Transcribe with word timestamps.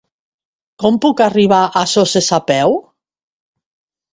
Com 0.83 0.95
puc 1.03 1.21
arribar 1.25 1.59
a 1.65 1.83
Soses 1.93 2.31
a 2.39 2.41
peu? 2.49 2.75